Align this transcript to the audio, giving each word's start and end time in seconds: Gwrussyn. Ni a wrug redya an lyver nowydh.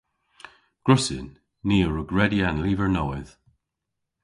Gwrussyn. 0.83 1.27
Ni 1.67 1.77
a 1.87 1.87
wrug 1.89 2.09
redya 2.17 2.45
an 2.49 2.61
lyver 2.63 2.89
nowydh. 2.95 3.31